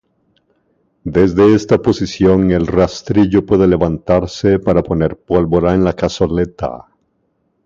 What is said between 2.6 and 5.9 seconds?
"rastrillo" puede levantarse para poner pólvora en